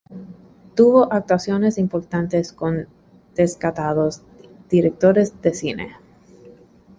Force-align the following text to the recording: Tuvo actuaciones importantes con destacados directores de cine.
Tuvo 0.75 1.13
actuaciones 1.13 1.77
importantes 1.77 2.53
con 2.53 2.87
destacados 3.35 4.23
directores 4.67 5.39
de 5.43 5.53
cine. 5.53 5.95